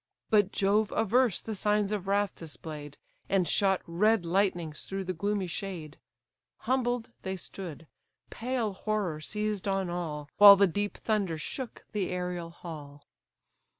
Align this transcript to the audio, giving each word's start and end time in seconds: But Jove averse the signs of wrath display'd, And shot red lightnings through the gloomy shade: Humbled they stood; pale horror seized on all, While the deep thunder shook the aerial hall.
But 0.31 0.51
Jove 0.51 0.91
averse 0.95 1.41
the 1.41 1.53
signs 1.53 1.91
of 1.91 2.07
wrath 2.07 2.33
display'd, 2.33 2.97
And 3.29 3.47
shot 3.47 3.83
red 3.85 4.25
lightnings 4.25 4.85
through 4.85 5.03
the 5.03 5.13
gloomy 5.13 5.45
shade: 5.45 5.99
Humbled 6.61 7.11
they 7.21 7.35
stood; 7.35 7.85
pale 8.31 8.73
horror 8.73 9.21
seized 9.21 9.67
on 9.67 9.91
all, 9.91 10.27
While 10.37 10.55
the 10.55 10.65
deep 10.65 10.97
thunder 10.97 11.37
shook 11.37 11.85
the 11.91 12.09
aerial 12.09 12.49
hall. 12.49 13.05